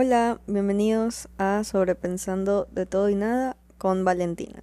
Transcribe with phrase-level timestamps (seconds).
[0.00, 4.62] Hola, bienvenidos a Sobrepensando de todo y nada con Valentina.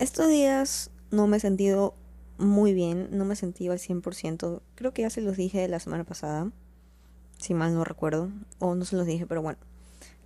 [0.00, 1.94] Estos días no me he sentido
[2.36, 4.62] muy bien, no me he sentido al 100%.
[4.74, 6.50] Creo que ya se los dije la semana pasada,
[7.38, 9.60] si mal no recuerdo, o no se los dije, pero bueno.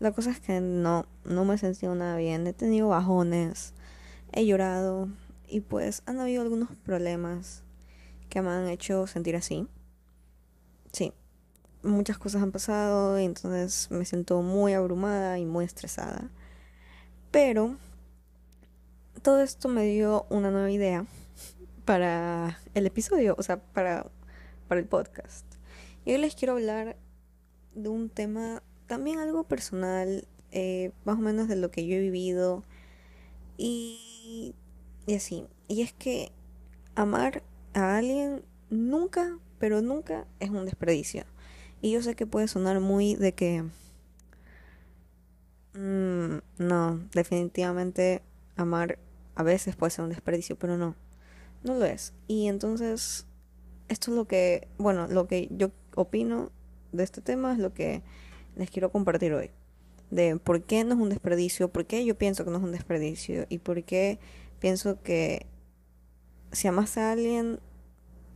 [0.00, 3.74] La cosa es que no, no me he sentido nada bien, he tenido bajones,
[4.32, 5.10] he llorado
[5.46, 7.62] y pues han habido algunos problemas
[8.30, 9.68] que me han hecho sentir así.
[10.90, 11.12] Sí,
[11.84, 16.30] muchas cosas han pasado y entonces me siento muy abrumada y muy estresada.
[17.30, 17.76] Pero
[19.22, 21.06] todo esto me dio una nueva idea
[21.84, 24.06] para el episodio, o sea, para,
[24.68, 25.44] para el podcast.
[26.04, 26.96] Y hoy les quiero hablar
[27.74, 32.00] de un tema también algo personal, eh, más o menos de lo que yo he
[32.00, 32.64] vivido
[33.56, 34.54] y,
[35.06, 35.46] y así.
[35.68, 36.32] Y es que
[36.94, 37.42] amar
[37.72, 41.24] a alguien nunca, pero nunca es un desperdicio.
[41.84, 43.62] Y yo sé que puede sonar muy de que...
[45.74, 48.22] Mm, no, definitivamente
[48.56, 48.98] amar
[49.34, 50.96] a veces puede ser un desperdicio, pero no,
[51.62, 52.14] no lo es.
[52.26, 53.26] Y entonces,
[53.88, 56.52] esto es lo que, bueno, lo que yo opino
[56.92, 58.02] de este tema es lo que
[58.56, 59.50] les quiero compartir hoy.
[60.10, 62.72] De por qué no es un desperdicio, por qué yo pienso que no es un
[62.72, 64.18] desperdicio y por qué
[64.58, 65.44] pienso que
[66.50, 67.60] si amas a alguien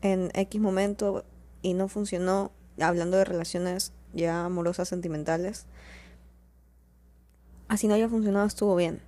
[0.02, 1.24] en X momento
[1.62, 5.66] y no funcionó, hablando de relaciones ya amorosas, sentimentales,
[7.68, 9.00] así no haya funcionado, estuvo bien.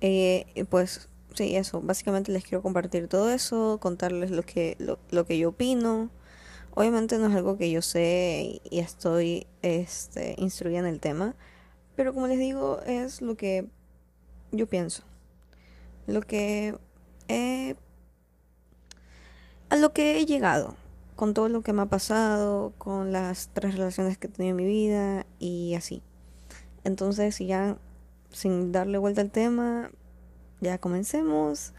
[0.00, 5.26] Eh, pues sí, eso, básicamente les quiero compartir todo eso, contarles lo que, lo, lo,
[5.26, 6.10] que yo opino.
[6.74, 11.34] Obviamente no es algo que yo sé y estoy este, instruida en el tema,
[11.96, 13.66] pero como les digo, es lo que
[14.52, 15.02] yo pienso.
[16.06, 16.76] Lo que
[17.28, 17.76] he...
[19.70, 20.76] a lo que he llegado
[21.16, 24.56] con todo lo que me ha pasado, con las tres relaciones que he tenido en
[24.56, 26.02] mi vida y así.
[26.84, 27.78] Entonces, ya
[28.30, 29.90] sin darle vuelta al tema,
[30.60, 31.72] ya comencemos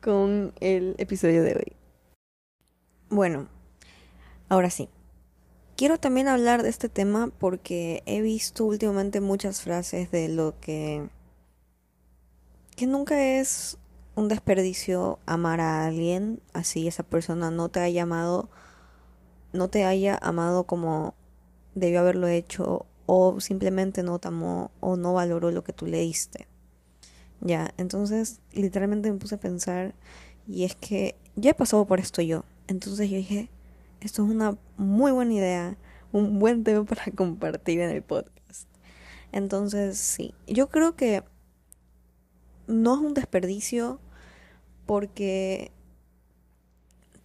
[0.00, 1.72] con el episodio de hoy.
[3.08, 3.48] Bueno,
[4.48, 4.88] ahora sí.
[5.76, 11.08] Quiero también hablar de este tema porque he visto últimamente muchas frases de lo que
[12.76, 13.78] que nunca es
[14.14, 18.50] un desperdicio amar a alguien así esa persona no te haya amado
[19.52, 21.14] no te haya amado como
[21.74, 26.00] debió haberlo hecho o simplemente no te amó o no valoró lo que tú le
[26.00, 26.46] diste.
[27.40, 29.94] Ya entonces literalmente me puse a pensar
[30.46, 32.44] y es que ya he pasado por esto yo.
[32.68, 33.50] Entonces yo dije
[34.00, 35.76] esto es una muy buena idea
[36.10, 38.68] un buen tema para compartir en el podcast
[39.30, 41.22] entonces sí yo creo que
[42.72, 44.00] no es un desperdicio
[44.86, 45.72] porque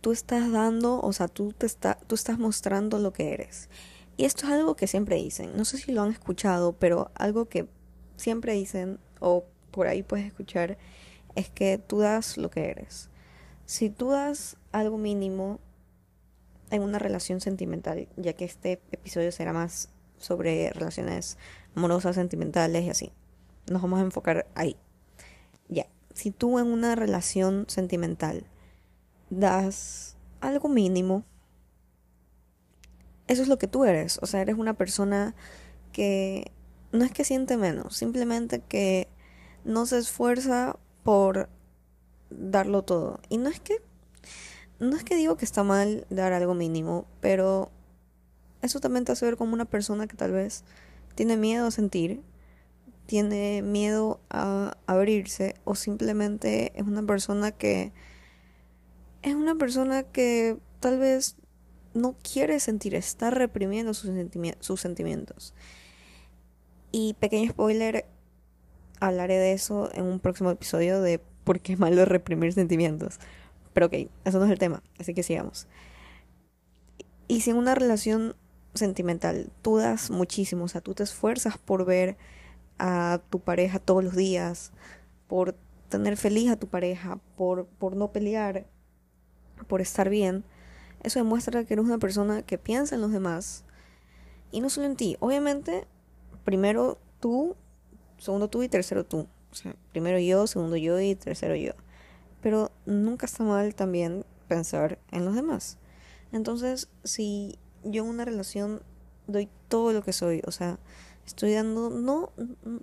[0.02, 3.70] tú estás dando, o sea, tú, te está, tú estás mostrando lo que eres.
[4.16, 7.46] Y esto es algo que siempre dicen, no sé si lo han escuchado, pero algo
[7.46, 7.68] que
[8.16, 10.78] siempre dicen, o por ahí puedes escuchar,
[11.36, 13.10] es que tú das lo que eres.
[13.66, 15.60] Si tú das algo mínimo
[16.72, 21.38] en una relación sentimental, ya que este episodio será más sobre relaciones
[21.76, 23.12] amorosas, sentimentales y así,
[23.70, 24.78] nos vamos a enfocar ahí
[26.28, 28.44] si tú en una relación sentimental
[29.30, 31.24] das algo mínimo,
[33.28, 34.20] eso es lo que tú eres.
[34.22, 35.36] O sea, eres una persona
[35.94, 36.52] que
[36.92, 39.08] no es que siente menos, simplemente que
[39.64, 41.48] no se esfuerza por
[42.30, 43.22] darlo todo.
[43.30, 43.82] Y no es que
[44.82, 47.72] no es que digo que está mal dar algo mínimo, pero
[48.62, 50.66] eso también te hace ver como una persona que tal vez
[51.16, 52.22] tiene miedo a sentir
[53.08, 57.94] tiene miedo a abrirse o simplemente es una persona que
[59.24, 61.36] es una persona que tal vez
[61.94, 64.12] no quiere sentir, está reprimiendo sus,
[64.60, 65.54] sus sentimientos.
[66.92, 68.06] Y pequeño spoiler,
[69.00, 73.20] hablaré de eso en un próximo episodio de por qué es malo reprimir sentimientos.
[73.74, 73.94] Pero ok,
[74.26, 75.68] eso no es el tema, así que sigamos.
[77.28, 78.36] Y si en una relación
[78.74, 82.18] sentimental tú das muchísimo, o sea, tú te esfuerzas por ver
[82.80, 84.72] a tu pareja todos los días,
[85.28, 85.56] por
[85.90, 88.66] tener feliz a tu pareja, por, por no pelear,
[89.68, 90.44] por estar bien,
[91.04, 93.64] eso demuestra que eres una persona que piensa en los demás
[94.52, 95.18] y no solo en ti.
[95.20, 95.86] Obviamente,
[96.44, 97.56] primero tú,
[98.18, 99.28] segundo tú y tercero tú.
[99.52, 101.74] O sea, primero yo, segundo yo y tercero yo.
[102.42, 105.78] Pero nunca está mal también pensar en los demás.
[106.32, 108.82] Entonces, si yo en una relación
[109.28, 110.80] doy todo lo que soy, o sea,
[111.28, 112.32] estoy dando, no,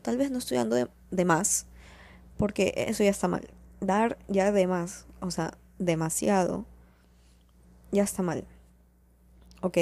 [0.02, 0.76] tal vez no estoy dando
[1.10, 1.66] de, más,
[2.36, 3.48] porque eso ya está mal.
[3.80, 6.66] Dar ya de más, o sea, demasiado,
[7.90, 8.46] ya está mal.
[9.62, 9.78] ¿Ok?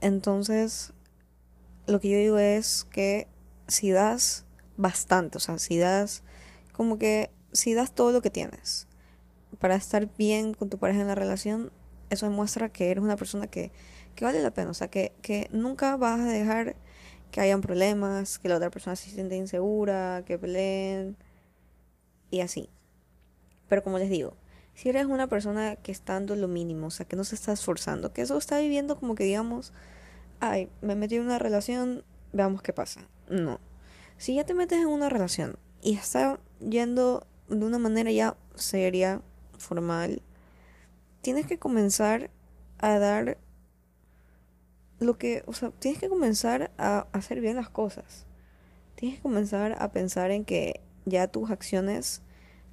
[0.00, 0.92] Entonces,
[1.86, 3.28] lo que yo digo es que
[3.68, 4.44] si das
[4.76, 6.22] bastante, o sea, si das
[6.72, 8.88] como que si das todo lo que tienes
[9.58, 11.70] para estar bien con tu pareja en la relación,
[12.08, 13.70] eso demuestra que eres una persona que,
[14.14, 16.76] que vale la pena, o sea, que, que nunca vas a dejar
[17.30, 21.16] que hayan problemas, que la otra persona se siente insegura, que peleen
[22.30, 22.68] y así.
[23.68, 24.34] Pero como les digo,
[24.74, 27.52] si eres una persona que está dando lo mínimo, o sea, que no se está
[27.52, 29.72] esforzando, que eso está viviendo como que digamos,
[30.40, 33.06] ay, me metí en una relación, veamos qué pasa.
[33.28, 33.60] No.
[34.16, 39.22] Si ya te metes en una relación y está yendo de una manera ya seria,
[39.58, 40.22] formal,
[41.20, 42.30] tienes que comenzar
[42.78, 43.38] a dar
[45.00, 48.26] lo que, o sea, tienes que comenzar a hacer bien las cosas.
[48.94, 52.22] Tienes que comenzar a pensar en que ya tus acciones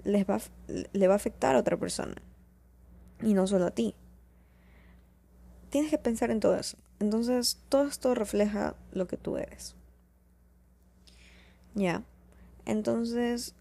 [0.04, 2.16] les va, le va a afectar a otra persona.
[3.22, 3.96] Y no solo a ti.
[5.70, 6.78] Tienes que pensar en todo eso.
[7.00, 9.76] Entonces, todo esto refleja lo que tú eres.
[11.76, 12.04] Ya.
[12.66, 13.56] Entonces,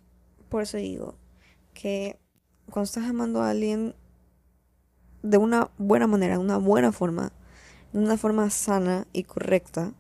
[0.49, 1.15] por eso digo
[1.75, 2.19] que
[2.71, 3.95] cuando estás amando a alguien
[5.23, 7.33] de una buena manera, de una buena forma,
[7.97, 9.95] de una forma sana y correcta,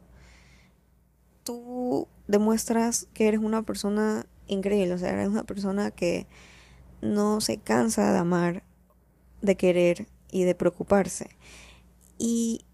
[1.44, 6.26] tú demuestras que eres una persona increíble, o sea, eres una persona que
[7.00, 8.64] no se cansa de amar,
[9.40, 11.31] de querer y de preocuparse.
[12.19, 12.66] Y,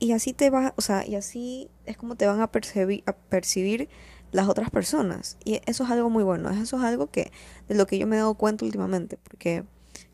[0.00, 3.12] y así te va, o sea, y así es como te van a percibir, a
[3.12, 3.88] percibir
[4.32, 5.36] las otras personas.
[5.44, 7.30] Y eso es algo muy bueno, eso es algo que
[7.68, 9.62] de lo que yo me he dado cuenta últimamente, porque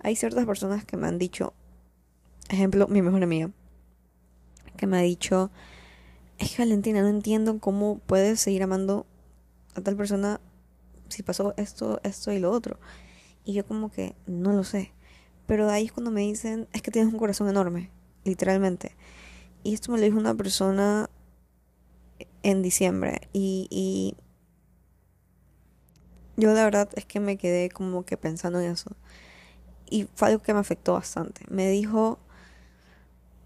[0.01, 1.55] hay ciertas personas que me han dicho,
[2.51, 3.51] ejemplo, mi mejor amiga,
[4.83, 5.53] que me ha dicho,
[6.39, 9.07] es que Valentina, no entiendo cómo puedes seguir amando
[9.77, 10.41] a tal persona
[11.09, 12.81] si pasó esto, esto y lo otro.
[13.45, 14.93] Y yo como que no lo sé.
[15.47, 17.91] Pero de ahí es cuando me dicen, es que tienes un corazón enorme,
[18.25, 18.97] literalmente.
[19.63, 21.09] Y esto me lo dijo una persona
[22.43, 23.29] en diciembre.
[23.33, 24.17] Y, y
[26.37, 28.97] yo la verdad es que me quedé como que pensando en eso.
[29.89, 31.45] Y fue algo que me afectó bastante.
[31.49, 32.19] Me dijo,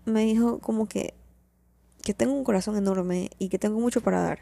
[0.07, 1.13] me dijo como que,
[2.07, 4.39] que tengo un corazón enorme y que tengo mucho para dar.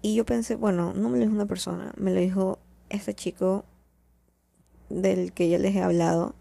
[0.00, 3.64] Y yo pensé, bueno, no me lo dijo una persona, me lo dijo este chico
[4.90, 6.36] del que ya les he hablado,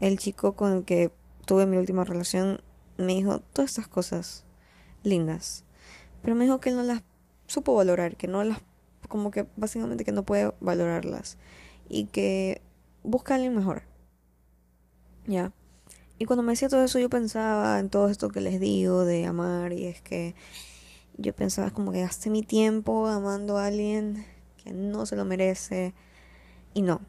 [0.00, 1.12] el chico con el que
[1.46, 2.60] tuve mi última relación,
[2.96, 4.44] me dijo todas estas cosas
[5.04, 5.62] lindas.
[6.20, 7.04] Pero me dijo que él no las
[7.46, 8.58] supo valorar, que no las,
[9.06, 11.38] como que básicamente que no puede valorarlas.
[11.88, 12.62] Y que
[13.04, 13.82] busca a alguien mejor.
[15.28, 15.52] Ya.
[16.18, 19.26] Y cuando me decía todo eso, yo pensaba en todo esto que les digo de
[19.26, 19.72] amar.
[19.72, 20.34] Y es que
[21.16, 24.26] yo pensaba como que gasté mi tiempo amando a alguien
[24.62, 25.94] que no se lo merece.
[26.74, 27.00] Y no.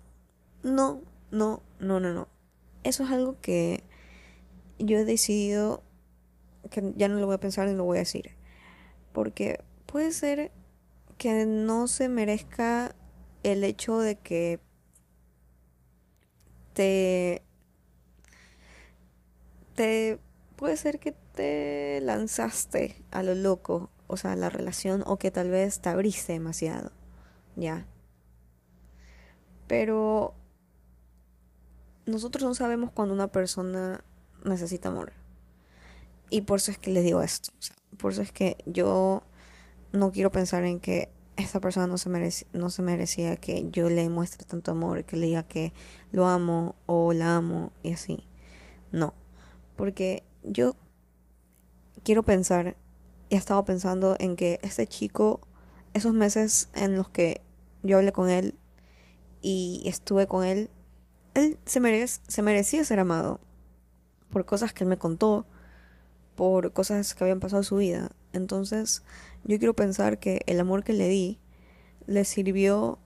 [0.62, 1.02] No,
[1.32, 2.28] no, no, no, no.
[2.84, 3.84] Eso es algo que
[4.78, 5.84] yo he decidido
[6.70, 8.36] que ya no lo voy a pensar ni lo voy a decir.
[9.12, 10.52] Porque puede ser
[11.18, 12.96] que no se merezca
[13.44, 14.60] el hecho de que
[16.74, 17.42] te
[19.80, 20.20] te
[20.58, 25.50] puede ser que te lanzaste a lo loco, o sea, la relación o que tal
[25.50, 26.92] vez te abriste demasiado,
[27.56, 27.86] ¿ya?
[29.68, 30.34] Pero
[32.06, 34.04] nosotros no sabemos cuando una persona
[34.44, 35.14] necesita amor.
[36.30, 37.54] Y por eso es que les digo esto.
[37.98, 39.24] por eso es que yo
[39.94, 43.90] no quiero pensar en que esta persona no se, merece, no se merecía que yo
[43.90, 45.72] le muestre tanto amor, que le diga que
[46.12, 48.28] lo amo o la amo y así.
[48.92, 49.14] No.
[49.80, 50.76] Porque yo
[52.04, 52.76] quiero pensar,
[53.30, 55.40] y he estado pensando en que este chico,
[55.94, 57.40] esos meses en los que
[57.82, 58.56] yo hablé con él
[59.42, 60.70] y estuve con él,
[61.34, 63.40] él se, merece, se merecía ser amado
[64.30, 65.46] por cosas que él me contó,
[66.36, 68.12] por cosas que habían pasado en su vida.
[68.34, 69.04] Entonces,
[69.46, 71.40] yo quiero pensar que el amor que le di
[72.06, 73.00] le sirvió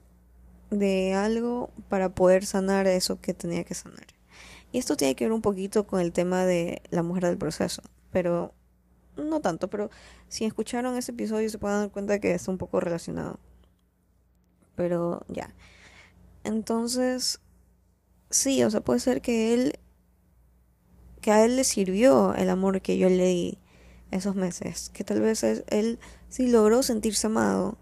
[0.70, 4.13] de algo para poder sanar eso que tenía que sanar.
[4.74, 7.80] Y esto tiene que ver un poquito con el tema de la mujer del proceso,
[8.10, 8.52] pero
[9.16, 9.88] no tanto, pero
[10.26, 13.38] si escucharon ese episodio se pueden dar cuenta que está un poco relacionado.
[14.74, 15.54] Pero ya.
[16.42, 17.38] Entonces,
[18.30, 19.78] sí, o sea, puede ser que él,
[21.20, 23.58] que a él le sirvió el amor que yo le di
[24.10, 27.78] esos meses, que tal vez él, sí logró sentirse amado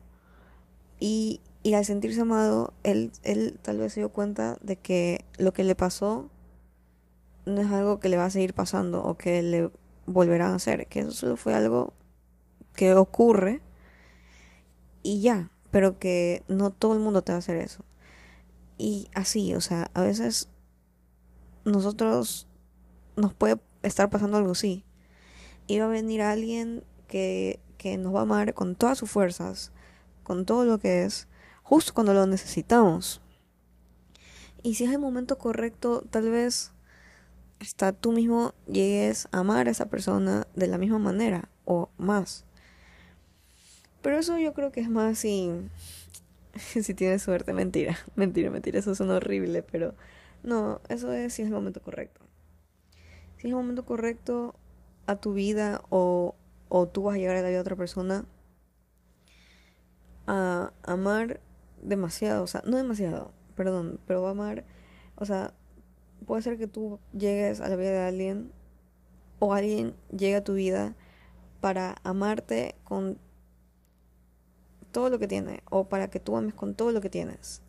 [1.00, 1.40] y,
[1.75, 5.75] al sentirse amado, él, él tal vez se dio cuenta de que lo que le
[5.75, 6.28] pasó
[7.44, 9.70] no es algo que le va a seguir pasando o que le
[10.06, 11.92] volverán a hacer, que eso fue algo
[12.75, 13.61] que ocurre
[15.02, 17.84] y ya, pero que no todo el mundo te va a hacer eso.
[18.78, 20.49] Y así, o sea, a veces
[21.64, 22.49] nosotros
[23.16, 24.84] nos puede estar pasando algo así.
[25.66, 29.72] Y va a venir alguien que, que nos va a amar con todas sus fuerzas,
[30.22, 31.28] con todo lo que es,
[31.62, 33.20] justo cuando lo necesitamos.
[34.62, 36.72] Y si es el momento correcto, tal vez
[37.62, 42.45] hasta tú mismo llegues a amar a esa persona de la misma manera o más.
[44.02, 45.52] Pero eso yo creo que es más si,
[46.57, 47.52] si tienes suerte.
[47.52, 48.81] Mentira, mentira, mentira.
[48.81, 49.95] Eso suena horrible, pero
[50.42, 52.21] no, eso es si es el momento correcto.
[53.37, 54.57] Si es el momento correcto
[55.07, 56.35] a tu vida o,
[56.69, 58.25] o tú vas a llegar a la vida de otra persona
[60.26, 61.40] a amar
[61.81, 64.64] demasiado, o sea, no demasiado, perdón, pero va a amar,
[65.14, 65.54] o sea,
[66.23, 68.52] puede ser que tú llegues a la vida de alguien
[69.38, 70.95] o alguien llegue a tu vida
[71.61, 73.19] para amarte con
[74.91, 77.62] todo lo que tiene o para que tú ames con todo lo que tienes.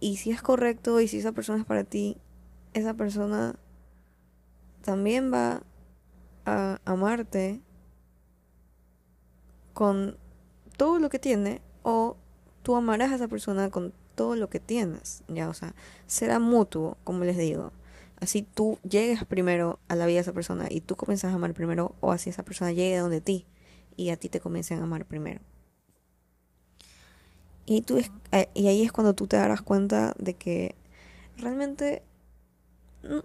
[0.00, 2.16] Y si es correcto y si esa persona es para ti,
[2.72, 3.56] esa persona
[4.82, 5.62] también va
[6.44, 7.60] a amarte
[9.72, 10.18] con
[10.76, 12.16] todo lo que tiene o
[12.62, 15.74] tú amarás a esa persona con todo lo que tienes, ya, o sea,
[16.06, 17.72] será mutuo, como les digo.
[18.20, 21.52] Así tú llegues primero a la vida de esa persona y tú comienzas a amar
[21.54, 23.46] primero, o así esa persona llegue a donde ti
[23.96, 25.40] y a ti te comiencen a amar primero.
[27.66, 27.98] Y, tú
[28.54, 30.74] y ahí es cuando tú te darás cuenta de que
[31.38, 32.02] realmente
[33.02, 33.24] no,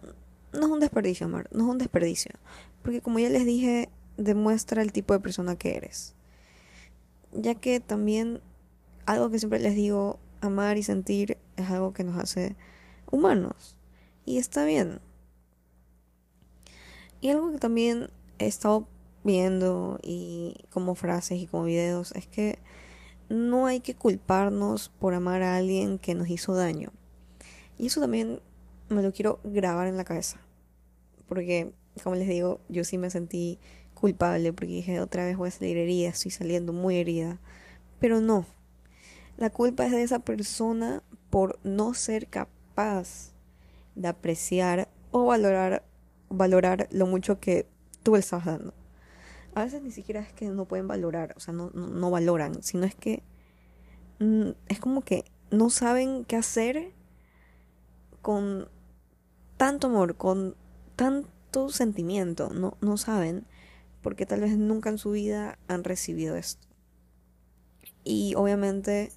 [0.53, 2.31] no es un desperdicio, amar, no es un desperdicio.
[2.81, 6.15] Porque como ya les dije, demuestra el tipo de persona que eres.
[7.33, 8.41] Ya que también
[9.05, 12.55] algo que siempre les digo, amar y sentir es algo que nos hace
[13.11, 13.77] humanos.
[14.25, 14.99] Y está bien.
[17.21, 18.87] Y algo que también he estado
[19.23, 22.59] viendo y como frases y como videos es que
[23.27, 26.91] no hay que culparnos por amar a alguien que nos hizo daño.
[27.77, 28.41] Y eso también
[28.89, 30.39] me lo quiero grabar en la cabeza.
[31.27, 33.59] Porque, como les digo, yo sí me sentí
[33.93, 37.39] culpable porque dije otra vez voy a salir herida, estoy saliendo muy herida.
[37.99, 38.45] Pero no.
[39.39, 43.31] La culpa es de esa persona por no ser capaz
[43.95, 45.85] de apreciar o valorar,
[46.27, 47.65] valorar lo mucho que
[48.03, 48.73] tú le estás dando.
[49.55, 52.83] A veces ni siquiera es que no pueden valorar, o sea, no, no, valoran, sino
[52.83, 53.23] es que
[54.19, 56.91] mm, es como que no saben qué hacer
[58.21, 58.67] con
[59.55, 60.57] tanto amor, con
[60.97, 63.45] tanto sentimiento, no, no saben,
[64.01, 66.67] porque tal vez nunca en su vida han recibido esto.
[68.03, 69.13] Y obviamente,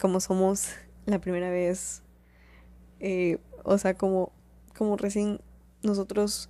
[0.00, 0.70] como somos
[1.06, 2.02] la primera vez,
[3.00, 4.32] eh, o sea, como,
[4.76, 5.40] como recién
[5.82, 6.48] nosotros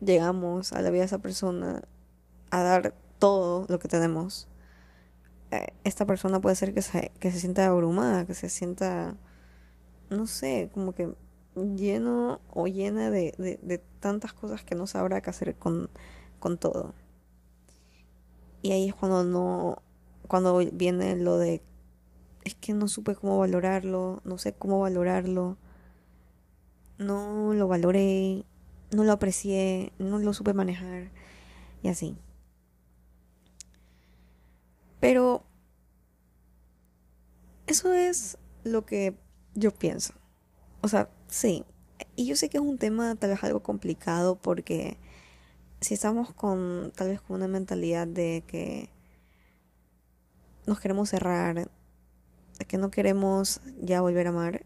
[0.00, 1.82] llegamos a la vida de esa persona
[2.50, 4.48] a dar todo lo que tenemos,
[5.50, 9.16] eh, esta persona puede ser que se, que se sienta abrumada, que se sienta,
[10.10, 11.14] no sé, como que
[11.54, 15.88] lleno o llena de, de, tantas cosas que no sabrá qué hacer con,
[16.38, 16.94] con todo.
[18.62, 19.82] Y ahí es cuando no,
[20.28, 21.62] cuando viene lo de,
[22.46, 25.56] es que no supe cómo valorarlo, no sé cómo valorarlo,
[26.96, 28.44] no lo valoré,
[28.92, 31.10] no lo aprecié, no lo supe manejar
[31.82, 32.16] y así.
[35.00, 35.44] Pero
[37.66, 39.16] eso es lo que
[39.56, 40.14] yo pienso.
[40.82, 41.64] O sea, sí.
[42.14, 44.98] Y yo sé que es un tema tal vez algo complicado porque
[45.80, 48.88] si estamos con tal vez con una mentalidad de que
[50.64, 51.68] nos queremos cerrar,
[52.64, 54.64] que no queremos ya volver a amar,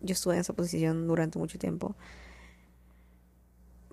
[0.00, 1.96] yo estuve en esa posición durante mucho tiempo.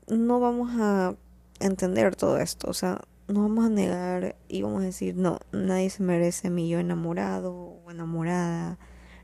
[0.07, 1.15] No vamos a
[1.59, 5.89] entender todo esto, o sea, no vamos a negar y vamos a decir, no, nadie
[5.89, 8.77] se merece mi yo enamorado o enamorada,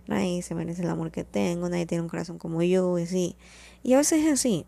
[0.07, 3.37] nadie se merece el amor que tengo, nadie tiene un corazón como yo, y así.
[3.81, 4.65] Y a veces es así,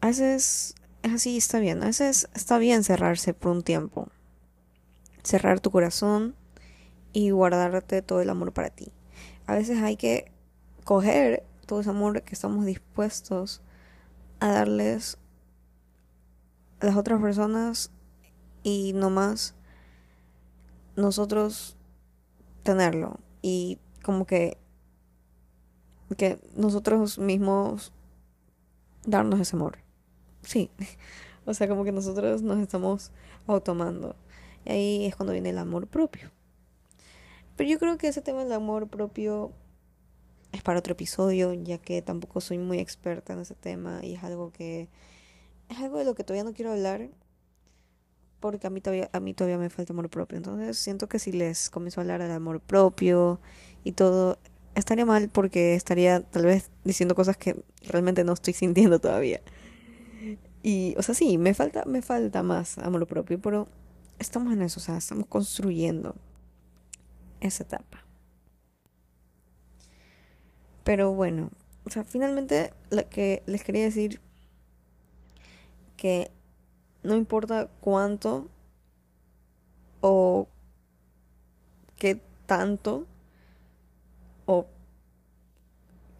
[0.00, 4.08] a veces es así, está bien, a veces está bien cerrarse por un tiempo,
[5.22, 6.34] cerrar tu corazón
[7.12, 8.92] y guardarte todo el amor para ti.
[9.46, 10.30] A veces hay que
[10.84, 13.62] coger todo ese amor que estamos dispuestos
[14.40, 15.18] a darles
[16.80, 17.90] a las otras personas
[18.62, 19.54] y no más
[20.96, 21.76] nosotros
[22.62, 24.58] tenerlo y como que
[26.16, 27.92] que nosotros mismos
[29.06, 29.78] darnos ese amor.
[30.42, 30.70] Sí.
[31.46, 33.12] O sea, como que nosotros nos estamos
[33.46, 34.14] automando.
[34.66, 36.30] Y ahí es cuando viene el amor propio.
[37.60, 39.52] Pero yo creo que ese tema del amor propio
[40.50, 44.24] es para otro episodio, ya que tampoco soy muy experta en ese tema y es
[44.24, 44.88] algo que
[45.68, 47.10] es algo de lo que todavía no quiero hablar
[48.40, 50.38] porque a mí todavía a mí todavía me falta amor propio.
[50.38, 53.42] Entonces, siento que si les comienzo a hablar del amor propio
[53.84, 54.38] y todo
[54.74, 59.42] estaría mal porque estaría tal vez diciendo cosas que realmente no estoy sintiendo todavía.
[60.62, 63.68] Y, o sea, sí, me falta, me falta más amor propio, pero
[64.18, 66.14] estamos en eso, o sea, estamos construyendo
[67.40, 68.04] esa etapa.
[70.84, 71.50] Pero bueno,
[71.84, 74.20] o sea, finalmente lo que les quería decir
[75.96, 76.30] que
[77.02, 78.48] no importa cuánto
[80.00, 80.48] o
[81.96, 83.06] qué tanto
[84.46, 84.66] o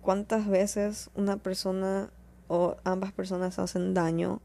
[0.03, 2.11] cuántas veces una persona
[2.49, 4.41] o ambas personas hacen daño,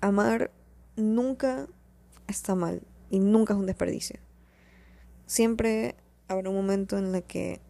[0.00, 0.50] amar
[0.96, 1.66] nunca
[2.26, 4.18] está mal y nunca es un desperdicio.
[5.26, 5.96] Siempre
[6.28, 7.60] habrá un momento en el que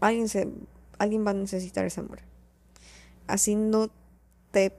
[0.00, 0.48] alguien, se,
[0.98, 2.20] alguien va a necesitar ese amor.
[3.26, 3.88] Así no
[4.50, 4.76] te...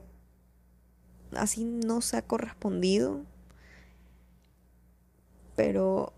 [1.34, 3.24] Así no se ha correspondido.
[5.56, 6.12] Pero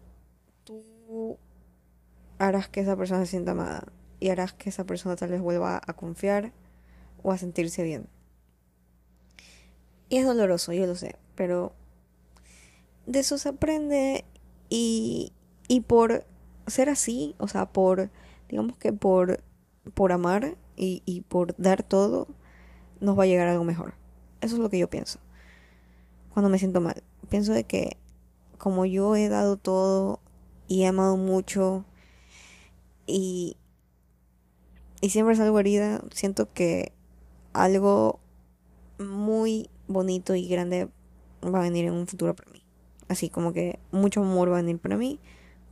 [0.64, 1.38] tú
[2.38, 3.84] harás que esa persona se sienta amada.
[4.20, 6.52] Y harás que esa persona tal vez vuelva a confiar
[7.22, 8.08] o a sentirse bien.
[10.08, 11.16] Y es doloroso, yo lo sé.
[11.34, 11.72] Pero
[13.06, 14.24] de eso se aprende
[14.76, 15.32] y,
[15.68, 16.26] y por
[16.66, 18.10] ser así, o sea, por
[18.48, 19.44] digamos que por,
[19.94, 22.26] por amar y, y por dar todo,
[23.00, 23.94] nos va a llegar algo mejor.
[24.40, 25.20] Eso es lo que yo pienso.
[26.32, 27.04] Cuando me siento mal.
[27.28, 27.98] Pienso de que
[28.58, 30.18] como yo he dado todo
[30.66, 31.84] y he amado mucho
[33.06, 33.56] y,
[35.00, 36.92] y siempre salgo herida, siento que
[37.52, 38.18] algo
[38.98, 40.88] muy bonito y grande
[41.44, 42.63] va a venir en un futuro para mí.
[43.08, 45.20] Así como que mucho amor va a venir para mí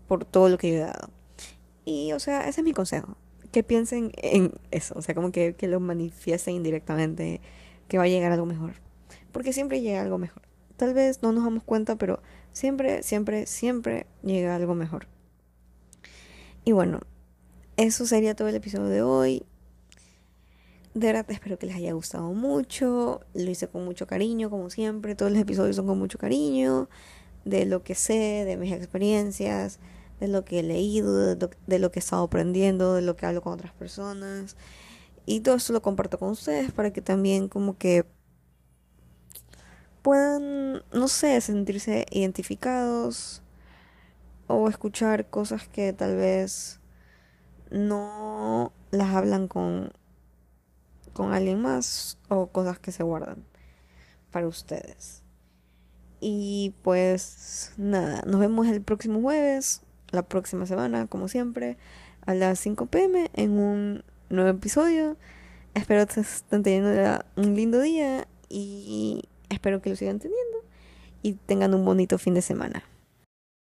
[0.08, 1.10] por todo lo que yo he dado.
[1.84, 3.16] Y, o sea, ese es mi consejo.
[3.50, 7.40] Que piensen en eso, o sea, como que, que lo manifiesten indirectamente,
[7.88, 8.74] que va a llegar algo mejor.
[9.32, 10.42] Porque siempre llega algo mejor.
[10.76, 12.20] Tal vez no nos damos cuenta, pero
[12.52, 15.06] siempre, siempre, siempre llega algo mejor.
[16.64, 17.00] Y bueno,
[17.76, 19.44] eso sería todo el episodio de hoy.
[20.94, 23.20] De verdad espero que les haya gustado mucho.
[23.34, 25.14] Lo hice con mucho cariño, como siempre.
[25.14, 26.88] Todos los episodios son con mucho cariño.
[27.44, 29.78] De lo que sé, de mis experiencias
[30.23, 33.43] de lo que he leído, de lo, que he estado aprendiendo, de lo que hablo
[33.43, 34.56] con otras personas.
[35.26, 38.06] Y todo eso lo comparto con ustedes para que también como que
[40.02, 43.43] puedan, no sé, sentirse identificados
[44.47, 46.78] o escuchar cosas que tal vez
[47.73, 49.93] no las hablan con,
[51.14, 53.45] con alguien más o cosas que se guardan
[54.30, 55.22] para ustedes.
[56.25, 59.82] Y pues nada, nos vemos el próximo jueves
[60.13, 61.76] la próxima semana, como siempre,
[62.25, 65.17] a las 5 pm en un nuevo episodio.
[65.75, 70.58] Espero que estén teniendo un lindo día y espero que lo sigan teniendo
[71.23, 72.85] y tengan un bonito fin de semana.